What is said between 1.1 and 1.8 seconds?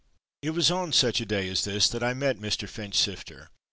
a day as